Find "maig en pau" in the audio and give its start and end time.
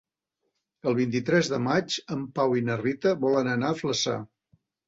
1.67-2.57